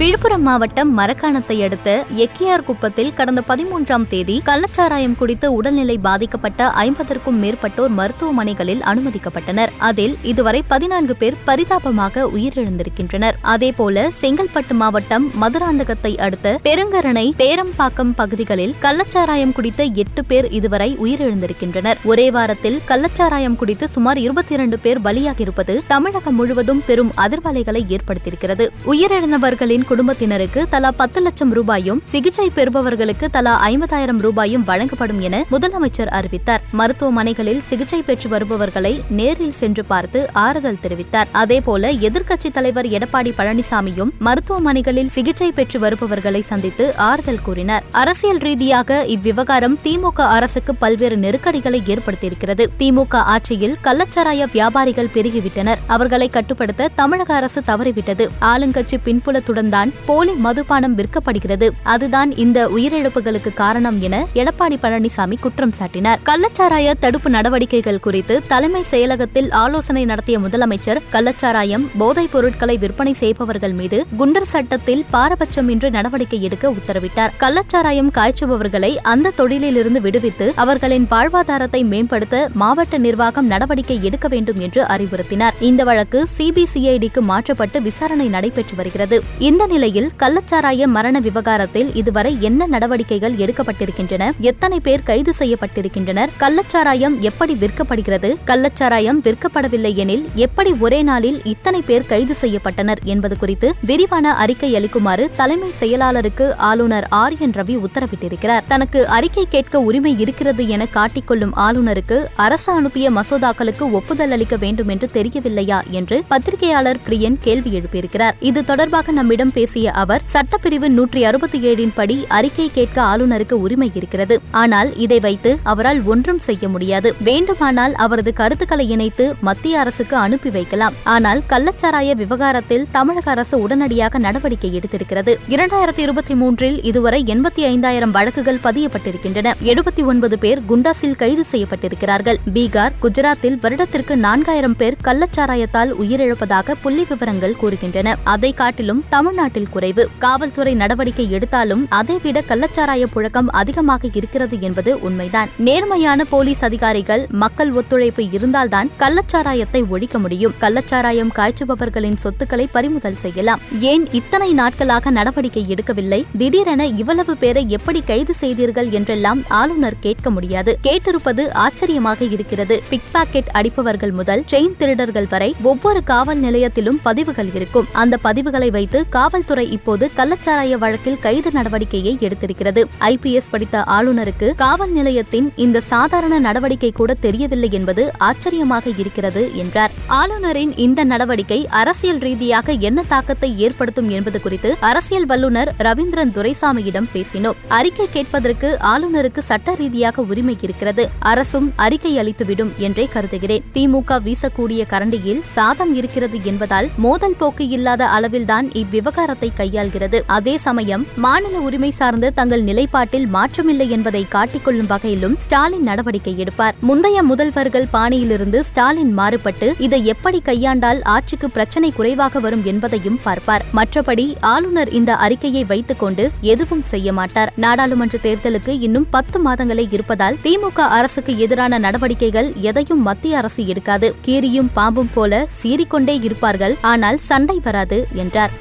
[0.00, 7.90] விழுப்புரம் மாவட்டம் மரக்காணத்தை அடுத்த எக்கியார் குப்பத்தில் கடந்த பதிமூன்றாம் தேதி கள்ளச்சாராயம் குடித்து உடல்நிலை பாதிக்கப்பட்ட ஐம்பதற்கும் மேற்பட்டோர்
[7.96, 9.66] மருத்துவமனைகளில் அனுமதிக்கப்பட்டனர்.
[9.78, 13.32] அதில் இதுவரை பதினான்கு பேர் பரிதாபமாக உயிரிழந்திருக்கின்றனர்.
[13.40, 21.96] அதேபோல செங்கல்பட்டு மாவட்டம் மதுராந்தகத்தை அடுத்த பெருங்கரணை பேரம்பாக்கம் பகுதிகளில் கள்ளச்சாராயம் குடித்த எட்டு பேர் இதுவரை உயிரிழந்திருக்கின்றனர்.
[22.04, 28.68] ஒரே வாரத்தில் கள்ளச்சாராயம் குடித்து சுமார் இருபத்தி இரண்டு பேர் பலியாகியிருப்பது தமிழகம் முழுவதும் பெரும் அதிர்வலைகளை ஏற்படுத்தியிருக்கிறது.
[28.86, 36.62] உயிரிழந்தவர்களின் குடும்பத்தினருக்கு தலா பத்து லட்சம் ரூபாயும் சிகிச்சை பெறுபவர்களுக்கு தலா ஐம்பதாயிரம் ரூபாயும் வழங்கப்படும் என முதலமைச்சர் அறிவித்தார்.
[36.72, 41.28] மருத்துவமனைகளில் சிகிச்சை பெற்று வருபவர்களை நேரில் சென்று பார்த்து ஆறுதல் தெரிவித்தார்.
[41.32, 47.82] அதேபோல எதிர்க்கட்சித் தலைவர் எடப்பாடி பழனிசாமியும் மருத்துவமனைகளில் சிகிச்சை பெற்று வருபவர்களை சந்தித்து ஆறுதல் கூறினார்.
[47.90, 52.66] அரசியல் ரீதியாக இவ்விவகாரம் திமுக அரசுக்கு பல்வேறு நெருக்கடிகளை ஏற்படுத்தியிருக்கிறது.
[52.78, 55.82] திமுக ஆட்சியில் கள்ளச்சாராய வியாபாரிகள் பெருகிவிட்டனர்.
[55.86, 58.28] அவர்களை கட்டுப்படுத்த தமிழக அரசு தவறிவிட்டது.
[58.40, 61.66] ஆளுங்கட்சி பின்புலத்துடன் தான் போலி மதுபானம் விற்கப்படுகிறது.
[61.94, 66.20] அதுதான் இந்த உயிரிழப்புகளுக்கு காரணம் என எடப்பாடி பழனிசாமி குற்றம் சாட்டினார்.
[66.28, 73.98] கள்ளச்சாராய தடுப்பு நடவடிக்கைகள் குறித்து தலைமை செயலகத்தில் ஆலோசனை நடத்திய முதலமைச்சர் கள்ளச்சாராயம் போதைப் பொருட்களை விற்பனை செய்பவர்கள் மீது
[74.18, 77.34] குண்டர் சட்டத்தில் பாரபட்சமின்றி நடவடிக்கை எடுக்க உத்தரவிட்டார்.
[77.42, 85.58] கள்ளச்சாராயம் காய்ச்சுபவர்களை அந்த தொழிலிலிருந்து விடுவித்து அவர்களின் வாழ்வாதாரத்தை மேம்படுத்த மாவட்ட நிர்வாகம் நடவடிக்கை எடுக்க வேண்டும் என்று அறிவுறுத்தினார்.
[85.60, 89.22] இந்த வழக்கு சிபிசிஐடிக்கு மாற்றப்பட்டு விசாரணை நடைபெற்று வருகிறது.
[89.38, 94.30] இந்த நிலையில் கள்ளச்சாராய மரண விவகாரத்தில் இதுவரை என்ன நடவடிக்கைகள் எடுக்கப்பட்டிருக்கின்றன?
[94.40, 96.28] எத்தனை பேர் கைது செய்யப்பட்டிருக்கின்றனர்?
[96.40, 98.36] கள்ளச்சாராயம் எப்படி விற்கப்படுகிறது?
[98.46, 105.30] கள்ளச்சாராயம் விற்கப்படவில்லை எனில் எப்படி ஒரே நாளில் இத்தனை பேர் கைது செய்யப்பட்டனர் என்பது குறித்து விரிவான அறிக்கை அளிக்குமாறு
[105.32, 108.60] தலைமை செயலாளருக்கு ஆளுநர் ஆர் என் ரவி உத்தரவிட்டிருக்கிறார்.
[108.68, 115.06] தனக்கு அறிக்கை கேட்க உரிமை இருக்கிறது என காட்டிக்கொள்ளும் ஆளுநருக்கு அரசு அனுப்பிய மசோதாக்களுக்கு ஒப்புதல் அளிக்க வேண்டும் என்று
[115.06, 115.82] தெரியவில்லையா?
[115.90, 118.32] என்று பத்திரிகையாளர் பிரியன் கேள்வி எழுப்பியிருக்கிறார்.
[118.40, 124.38] இது தொடர்பாக நம்மிடம் பேசிய அவர் சட்டப்பிரிவு நூற்றி அறுபத்தி ஏழின் படி அறிக்கை கேட்க ஆளுநருக்கு உரிமை இருக்கிறது.
[124.50, 127.14] ஆனால் இதை வைத்து அவரால் ஒன்றும் செய்ய முடியாது.
[127.24, 130.94] வேண்டுமானால் அவரது கருத்துக்களை இணைத்து மத்திய அரசுக்கு அனுப்பி வைக்கலாம்.
[131.04, 135.34] ஆனால் கள்ளச்சாராய விவகாரத்தில் தமிழக அரசு உடனடியாக நடவடிக்கை எடுத்திருக்கிறது.
[135.48, 139.54] இரண்டாயிரத்தி இருபத்தி மூன்றில் இதுவரை எண்பத்தி ஐந்தாயிரம் வழக்குகள் பதியப்பட்டிருக்கின்றன.
[139.62, 142.38] எழுபத்தி ஒன்பது பேர் குண்டாஸில் கைது செய்யப்பட்டிருக்கிறார்கள்.
[142.54, 148.14] பீகார் குஜராத்தில் வருடத்திற்கு நான்காயிரம் பேர் கள்ளச்சாராயத்தால் உயிரிழப்பதாக புள்ளி விவரங்கள் கூறுகின்றன.
[148.24, 149.04] அதை காட்டிலும்
[149.40, 150.08] தமிழ்நாட்டில் குறைவு.
[150.18, 155.48] காவல்துறை நடவடிக்கை எடுத்தாலும் அதைவிட கள்ளச்சாராய புழக்கம் அதிகமாக இருக்கிறது என்பது உண்மைதான்.
[155.58, 160.54] நேர்மையான போலீஸ் அதிகாரிகள் மக்கள் ஒத்துழைப்பு இருந்தால்தான் கள்ளச்சாராயத்தை ஒழிக்க முடியும்.
[160.60, 163.60] கள்ளச்சாராயம் காய்ச்சுபவர்களின் சொத்துக்களை பறிமுதல் செய்யலாம்.
[163.78, 166.24] ஏன் இத்தனை நாட்களாக நடவடிக்கை எடுக்கவில்லை?
[166.38, 170.78] திடீரென இவ்வளவு பேரை எப்படி கைது செய்தீர்கள் என்றெல்லாம் ஆளுநர் கேட்க முடியாது.
[170.82, 172.82] கேட்டிருப்பது ஆச்சரியமாக இருக்கிறது.
[172.90, 177.88] பிக் பாக்கெட் அடிப்பவர்கள் முதல் செயின் திருடர்கள் வரை ஒவ்வொரு காவல் நிலையத்திலும் பதிவுகள் இருக்கும்.
[177.92, 182.80] அந்த பதிவுகளை வைத்து காவல் காவல்துறை இப்போது கள்ளச்சாராய வழக்கில் கைது நடவடிக்கையை எடுத்திருக்கிறது.
[183.00, 189.92] ஐபிஎஸ் படித்த ஆளுநருக்கு காவல் நிலையத்தின் இந்த சாதாரண நடவடிக்கை கூட தெரியவில்லை என்பது ஆச்சரியமாக இருக்கிறது என்றார்.
[190.06, 197.60] ஆளுநரின் இந்த நடவடிக்கை அரசியல் ரீதியாக என்ன தாக்கத்தை ஏற்படுத்தும் என்பது குறித்து அரசியல் வல்லுநர் ரவீந்திரன் துரைசாமியிடம் பேசினோம்.
[197.68, 201.06] அறிக்கை கேட்பதற்கு ஆளுநருக்கு சட்ட ரீதியாக உரிமை இருக்கிறது.
[201.18, 203.62] அரசும் அறிக்கை அளித்துவிடும் என்றே கருதுகிறேன்.
[203.74, 208.78] திமுக வீசக்கூடிய கரண்டியில் சாதம் இருக்கிறது என்பதால் மோதல் போக்கு இல்லாத அளவில்தான்
[209.20, 210.18] அதிகாரத்தை கையாள்கிறது.
[210.36, 216.76] அதே சமயம் மாநில உரிமை சார்ந்து தங்கள் நிலைப்பாட்டில் மாற்றமில்லை என்பதை காட்டிக்கொள்ளும் வகையிலும் ஸ்டாலின் நடவடிக்கை எடுப்பார்.
[216.88, 223.66] முந்தைய முதல்வர்கள் பாணியிலிருந்து ஸ்டாலின் மாறுபட்டு இதை எப்படி கையாண்டால் ஆட்சிக்கு பிரச்சனை குறைவாக வரும் என்பதையும் பார்ப்பார்.
[223.78, 227.52] மற்றபடி ஆளுநர் இந்த அறிக்கையை வைத்துக் கொண்டு எதுவும் செய்ய மாட்டார்.
[227.66, 234.10] நாடாளுமன்ற தேர்தலுக்கு இன்னும் பத்து மாதங்களே இருப்பதால் திமுக அரசுக்கு எதிரான நடவடிக்கைகள் எதையும் மத்திய அரசு எடுக்காது.
[234.26, 236.76] கீரியும் பாம்பும் போல சீறிக்கொண்டே இருப்பார்கள்.
[236.92, 238.54] ஆனால் சண்டை வராது என்றார்.